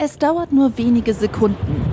Es 0.00 0.16
dauert 0.16 0.52
nur 0.52 0.78
wenige 0.78 1.12
Sekunden. 1.12 1.84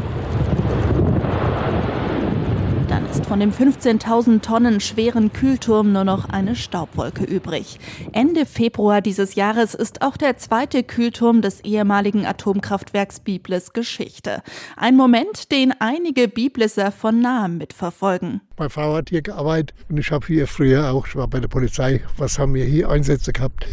Dann 2.87 3.09
ist 3.09 3.25
von 3.25 3.39
dem 3.39 3.51
15.000 3.51 4.41
Tonnen 4.41 4.79
schweren 4.79 5.33
Kühlturm 5.33 5.91
nur 5.91 6.03
noch 6.03 6.29
eine 6.29 6.55
Staubwolke 6.55 7.23
übrig. 7.23 7.79
Ende 8.11 8.45
Februar 8.45 9.01
dieses 9.01 9.33
Jahres 9.33 9.73
ist 9.73 10.03
auch 10.03 10.17
der 10.17 10.37
zweite 10.37 10.83
Kühlturm 10.83 11.41
des 11.41 11.61
ehemaligen 11.61 12.27
Atomkraftwerks 12.27 13.21
Biblis 13.21 13.73
Geschichte. 13.73 14.43
Ein 14.77 14.95
Moment, 14.95 15.51
den 15.51 15.73
einige 15.79 16.27
Biblisser 16.27 16.91
von 16.91 17.19
nahem 17.21 17.57
mitverfolgen. 17.57 18.41
Meine 18.55 18.69
Frau 18.69 18.93
hat 18.93 19.09
hier 19.09 19.23
gearbeitet 19.23 19.73
und 19.89 19.97
ich 19.97 20.11
habe 20.11 20.27
hier 20.27 20.45
früher 20.45 20.91
auch, 20.91 21.07
ich 21.07 21.15
war 21.15 21.27
bei 21.27 21.39
der 21.39 21.47
Polizei, 21.47 22.01
was 22.17 22.37
haben 22.37 22.53
wir 22.53 22.65
hier 22.65 22.87
Einsätze 22.87 23.33
gehabt. 23.33 23.65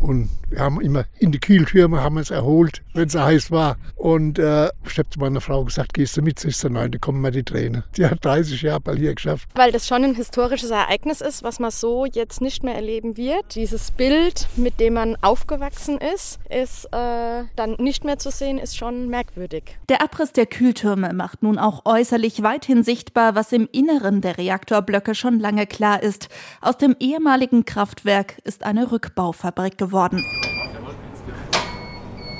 Und 0.00 0.30
wir 0.48 0.60
haben 0.60 0.80
immer 0.80 1.04
in 1.18 1.30
die 1.30 1.38
Kühltürme 1.38 2.02
haben 2.02 2.18
es 2.18 2.30
erholt, 2.30 2.82
wenn 2.94 3.06
es 3.06 3.14
heiß 3.14 3.50
war. 3.50 3.76
Und 3.96 4.38
äh, 4.38 4.68
ich 4.84 4.98
habe 4.98 5.08
zu 5.10 5.20
meiner 5.20 5.40
Frau 5.40 5.64
gesagt, 5.64 5.94
gehst 5.94 6.16
du 6.16 6.22
mit? 6.22 6.38
Sie 6.38 6.48
ist 6.48 6.64
nein, 6.64 6.90
da 6.90 6.98
kommen 6.98 7.20
mir 7.20 7.30
die 7.30 7.42
Tränen. 7.42 7.84
Die 7.96 8.06
hat 8.06 8.24
30 8.24 8.62
Jahre 8.62 8.80
mal 8.84 8.96
hier 8.96 9.14
geschafft. 9.14 9.48
Weil 9.54 9.72
das 9.72 9.86
schon 9.86 10.02
ein 10.04 10.14
historisches 10.14 10.70
Ereignis 10.70 11.20
ist, 11.20 11.42
was 11.42 11.60
man 11.60 11.70
so 11.70 12.06
jetzt 12.06 12.40
nicht 12.40 12.64
mehr 12.64 12.74
erleben 12.74 13.16
wird. 13.16 13.54
Dieses 13.54 13.90
Bild, 13.90 14.48
mit 14.56 14.80
dem 14.80 14.94
man 14.94 15.16
aufgewachsen 15.20 15.98
ist, 15.98 16.38
ist 16.48 16.86
äh, 16.86 17.44
dann 17.56 17.76
nicht 17.78 18.04
mehr 18.04 18.18
zu 18.18 18.30
sehen, 18.30 18.58
ist 18.58 18.76
schon 18.76 19.08
merkwürdig. 19.08 19.78
Der 19.88 20.02
Abriss 20.02 20.32
der 20.32 20.46
Kühltürme 20.46 21.12
macht 21.12 21.42
nun 21.42 21.58
auch 21.58 21.82
äußerlich 21.84 22.42
weithin 22.42 22.82
sichtbar, 22.82 23.34
was 23.34 23.52
im 23.52 23.68
Inneren 23.70 24.20
der 24.20 24.38
Reaktorblöcke 24.38 25.14
schon 25.14 25.38
lange 25.38 25.66
klar 25.66 26.02
ist. 26.02 26.28
Aus 26.60 26.78
dem 26.78 26.96
ehemaligen 26.98 27.64
Kraftwerk 27.64 28.38
ist 28.44 28.64
eine 28.64 28.90
Rückbaufabrik 28.90 29.78
geworden. 29.90 30.24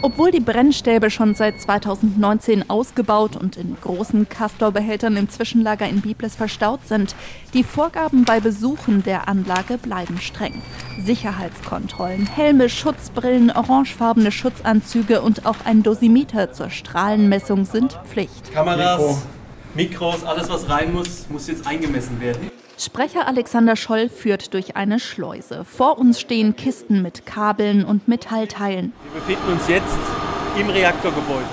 Obwohl 0.03 0.31
die 0.31 0.41
Brennstäbe 0.41 1.11
schon 1.11 1.35
seit 1.35 1.61
2019 1.61 2.71
ausgebaut 2.71 3.37
und 3.37 3.59
in 3.59 3.77
großen 3.83 4.31
Castor-Behältern 4.31 5.19
im 5.19 5.29
Zwischenlager 5.29 5.87
in 5.87 6.01
Biblis 6.01 6.37
verstaut 6.37 6.87
sind, 6.87 7.15
die 7.53 7.65
Vorgaben 7.65 8.25
bei 8.25 8.41
Besuchen 8.41 9.03
der 9.03 9.29
Anlage 9.29 9.77
bleiben 9.77 10.19
streng. 10.19 10.63
Sicherheitskontrollen, 11.05 12.27
Helme, 12.27 12.71
Schutzbrillen, 12.71 13.51
orangefarbene 13.51 14.33
Schutzanzüge 14.33 15.21
und 15.21 15.45
auch 15.45 15.67
ein 15.67 15.83
Dosimeter 15.83 16.51
zur 16.51 16.71
Strahlenmessung 16.71 17.67
sind 17.67 17.99
Pflicht. 18.07 18.55
Kameras, 18.55 19.27
Mikros, 19.75 20.25
alles 20.25 20.49
was 20.49 20.67
rein 20.71 20.95
muss, 20.95 21.27
muss 21.29 21.47
jetzt 21.47 21.67
eingemessen 21.67 22.19
werden. 22.23 22.60
Sprecher 22.81 23.29
Alexander 23.29 23.77
Scholl 23.77 24.09
führt 24.09 24.55
durch 24.55 24.75
eine 24.75 25.01
Schleuse. 25.01 25.67
Vor 25.67 25.99
uns 25.99 26.19
stehen 26.19 26.57
Kisten 26.57 27.03
mit 27.03 27.27
Kabeln 27.27 27.85
und 27.85 28.09
Metallteilen. 28.09 28.95
Wir 29.13 29.21
befinden 29.21 29.53
uns 29.53 29.69
jetzt 29.69 29.99
im 30.59 30.71
Reaktorgebäude. 30.71 31.45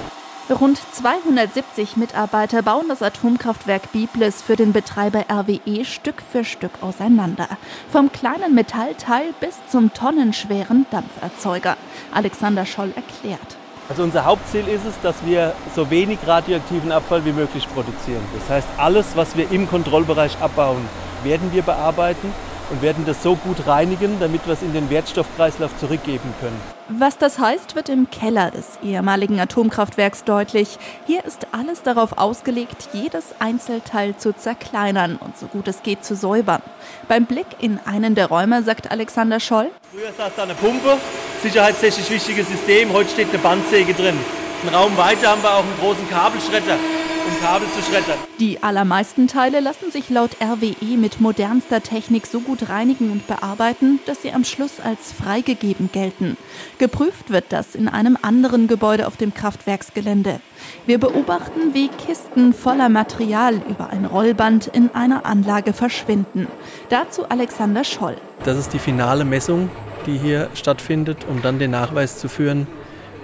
Rund 0.50 0.80
270 0.94 1.98
Mitarbeiter 1.98 2.62
bauen 2.62 2.86
das 2.88 3.02
Atomkraftwerk 3.02 3.92
Biblis 3.92 4.42
für 4.42 4.56
den 4.56 4.72
Betreiber 4.72 5.26
RWE 5.30 5.84
Stück 5.84 6.24
für 6.32 6.46
Stück 6.46 6.72
auseinander. 6.80 7.50
Vom 7.92 8.10
kleinen 8.14 8.56
Metallteil 8.56 9.34
bis 9.42 9.58
zum 9.70 9.94
tonnenschweren 9.94 10.86
Dampferzeuger. 10.92 11.76
Alexander 12.14 12.66
Scholl 12.66 12.94
erklärt. 12.96 13.58
Also 13.90 14.04
unser 14.04 14.24
Hauptziel 14.24 14.66
ist 14.70 14.86
es, 14.86 15.00
dass 15.02 15.16
wir 15.26 15.54
so 15.76 15.90
wenig 15.90 16.20
radioaktiven 16.26 16.94
Abfall 16.94 17.26
wie 17.26 17.34
möglich 17.34 17.68
produzieren. 17.74 18.22
Das 18.34 18.50
heißt, 18.50 18.68
alles, 18.78 19.16
was 19.16 19.36
wir 19.36 19.52
im 19.52 19.70
Kontrollbereich 19.70 20.38
abbauen, 20.40 20.88
werden 21.24 21.52
wir 21.54 21.62
bearbeiten 21.62 22.34
und 22.70 22.82
werden 22.82 23.06
das 23.06 23.24
so 23.24 23.36
gut 23.36 23.66
reinigen, 23.66 24.20
damit 24.20 24.46
wir 24.46 24.54
es 24.54 24.62
in 24.62 24.74
den 24.74 24.90
Wertstoffkreislauf 24.90 25.72
zurückgeben 25.80 26.34
können. 26.42 26.60
Was 26.90 27.18
das 27.18 27.40
heißt, 27.40 27.76
wird 27.76 27.90
im 27.90 28.10
Keller 28.10 28.52
des 28.52 28.80
ehemaligen 28.84 29.40
Atomkraftwerks 29.40 30.24
deutlich. 30.24 30.78
Hier 31.06 31.24
ist 31.26 31.48
alles 31.52 31.82
darauf 31.84 32.18
ausgelegt, 32.18 32.90
jedes 32.94 33.36
Einzelteil 33.40 34.16
zu 34.18 34.34
zerkleinern 34.34 35.18
und 35.18 35.38
so 35.38 35.48
gut 35.48 35.68
es 35.68 35.84
geht 35.84 36.04
zu 36.04 36.16
säubern. 36.16 36.62
Beim 37.08 37.26
Blick 37.26 37.48
in 37.60 37.80
einen 37.86 38.16
der 38.16 38.28
Räume 38.28 38.64
sagt 38.64 38.92
Alexander 38.92 39.40
Scholl: 39.40 39.70
Früher 39.92 40.12
saß 40.18 40.32
da 40.36 40.44
eine 40.44 40.56
Pumpe, 40.56 40.98
sicherheitstechnisch 41.44 42.10
wichtiges 42.10 42.48
System, 42.48 42.92
heute 42.94 43.10
steht 43.10 43.30
eine 43.30 43.40
Bandsäge 43.40 43.94
drin. 43.94 44.18
Einen 44.64 44.76
Raum 44.76 44.98
weiter 44.98 45.30
haben 45.30 45.44
wir 45.44 45.54
auch 45.54 45.64
einen 45.64 45.78
großen 45.80 46.10
Kabelschredder 46.10 46.78
um 47.28 47.40
Kabel 47.42 47.68
zu 47.70 47.82
schreddern. 47.82 48.18
Die 48.40 48.64
allermeisten 48.64 49.28
Teile 49.28 49.60
lassen 49.60 49.92
sich 49.92 50.10
laut 50.10 50.38
RWE 50.42 50.98
mit 50.98 51.20
modernster 51.20 51.82
Technik 51.84 52.26
so 52.26 52.40
gut 52.40 52.70
reinigen 52.70 53.12
und 53.12 53.28
bearbeiten, 53.28 54.00
dass 54.06 54.22
sie 54.22 54.32
am 54.32 54.44
Schluss 54.44 54.80
als 54.80 55.12
freigegeben 55.12 55.90
gelten. 55.92 56.38
Geprüft 56.78 57.30
wird 57.30 57.46
das 57.50 57.76
in 57.76 57.88
einem 57.88 58.18
anderen 58.22 58.68
Gebäude 58.68 59.08
auf 59.08 59.18
dem 59.18 59.34
Kraftwerksgelände. 59.34 60.40
Wir 60.86 61.00
beobachten, 61.00 61.74
wie 61.74 61.90
Kisten 61.90 62.54
voller 62.54 62.90
Material 62.90 63.62
über 63.70 63.90
ein 63.90 64.06
Rollband 64.06 64.68
in 64.68 64.90
einer 64.94 65.26
Anlage 65.26 65.74
verschwinden. 65.74 66.48
Dazu 66.90 67.28
Alexander 67.30 67.84
Scholl. 67.84 68.18
Das 68.46 68.58
ist 68.58 68.74
die 68.74 68.80
finale 68.80 69.26
Messung, 69.26 69.70
die 70.06 70.18
hier 70.18 70.50
stattfindet, 70.54 71.26
um 71.30 71.42
dann 71.42 71.60
den 71.60 71.72
Nachweis 71.72 72.18
zu 72.18 72.30
führen, 72.30 72.68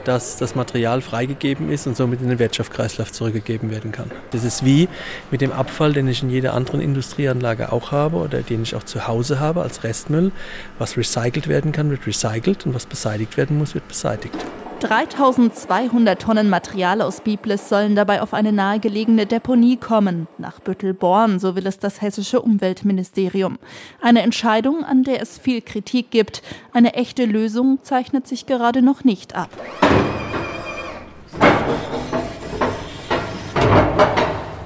dass 0.06 0.38
das 0.38 0.56
Material 0.56 1.02
freigegeben 1.02 1.72
ist 1.72 1.88
und 1.88 1.96
somit 1.97 2.22
in 2.22 2.30
den 2.30 2.40
Wirtschaftskreislauf 2.40 3.12
zurückgegeben 3.12 3.72
werden 3.72 3.91
kann. 3.91 4.12
Das 4.31 4.44
ist 4.44 4.66
wie 4.66 4.88
mit 5.31 5.41
dem 5.41 5.52
Abfall, 5.52 5.94
den 5.94 6.08
ich 6.08 6.24
in 6.24 6.30
jeder 6.30 6.53
anderen 6.53 6.81
Industrieanlage 6.81 7.72
auch 7.72 7.91
habe 7.91 8.18
oder 8.18 8.41
den 8.41 8.64
ich 8.64 8.75
auch 8.75 8.84
zu 8.84 9.08
Hause 9.08 9.40
habe 9.40 9.62
als 9.62 9.84
Restmüll. 9.84 10.31
Was 10.80 10.97
recycelt 10.97 11.47
werden 11.47 11.72
kann, 11.72 11.90
wird 11.90 12.06
recycelt 12.08 12.66
und 12.66 12.74
was 12.74 12.86
beseitigt 12.86 13.38
werden 13.38 13.58
muss, 13.58 13.74
wird 13.74 13.88
beseitigt. 13.88 14.36
3200 14.84 16.22
Tonnen 16.22 16.50
Material 16.50 17.02
aus 17.02 17.22
Biblis 17.22 17.70
sollen 17.70 17.96
dabei 17.96 18.22
auf 18.22 18.34
eine 18.34 18.52
nahegelegene 18.52 19.26
Deponie 19.26 19.78
kommen, 19.78 20.28
nach 20.38 20.60
Büttelborn, 20.60 21.40
so 21.40 21.56
will 21.56 21.66
es 21.68 21.80
das 21.80 22.02
hessische 22.02 22.42
Umweltministerium. 22.42 23.60
Eine 24.02 24.24
Entscheidung, 24.24 24.84
an 24.84 25.04
der 25.04 25.22
es 25.22 25.38
viel 25.38 25.62
Kritik 25.62 26.12
gibt. 26.12 26.42
Eine 26.74 26.96
echte 26.96 27.24
Lösung 27.24 27.80
zeichnet 27.82 28.28
sich 28.28 28.46
gerade 28.46 28.82
noch 28.82 29.06
nicht 29.06 29.36
ab. 29.36 29.50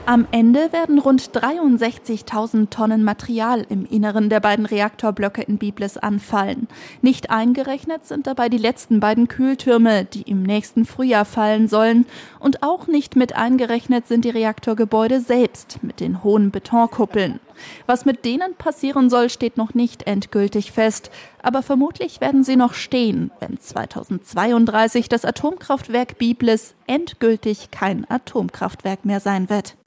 Am 0.09 0.25
Ende 0.31 0.72
werden 0.72 1.00
rund 1.00 1.22
63.000 1.22 2.69
Tonnen 2.69 3.03
Material 3.03 3.66
im 3.68 3.85
Inneren 3.85 4.29
der 4.29 4.40
beiden 4.40 4.66
Reaktorblöcke 4.66 5.41
in 5.41 5.57
Biblis 5.57 5.97
anfallen. 5.97 6.69
Nicht 7.01 7.29
eingerechnet 7.29 8.06
sind 8.06 8.25
dabei 8.25 8.47
die 8.47 8.57
letzten 8.57 9.01
beiden 9.01 9.28
Kühltürme, 9.28 10.06
die 10.06 10.22
im 10.22 10.44
nächsten 10.44 10.85
Frühjahr 10.85 11.25
fallen 11.25 11.68
sollen. 11.68 12.06
Und 12.40 12.63
auch 12.63 12.88
nicht 12.88 13.18
mit 13.18 13.35
eingerechnet 13.35 14.07
sind 14.07 14.23
die 14.23 14.29
Reaktorgebäude 14.29 15.19
selbst 15.19 15.84
mit 15.84 16.00
den 16.00 16.24
hohen 16.24 16.51
Betonkuppeln. 16.51 17.41
Was 17.85 18.06
mit 18.06 18.24
denen 18.24 18.56
passieren 18.56 19.09
soll, 19.09 19.29
steht 19.29 19.57
noch 19.57 19.74
nicht 19.74 20.07
endgültig 20.07 20.72
fest. 20.72 21.12
Aber 21.41 21.63
vermutlich 21.63 22.22
werden 22.22 22.45
sie 22.45 22.56
noch 22.56 22.75
stehen, 22.75 23.31
wenn 23.41 23.59
2032 23.59 25.09
das 25.09 25.25
Atomkraftwerk 25.25 26.18
Biblis 26.18 26.75
endgültig 26.85 27.72
kein 27.72 28.09
Atomkraftwerk 28.09 29.03
mehr 29.03 29.19
sein 29.19 29.50
wird. 29.50 29.78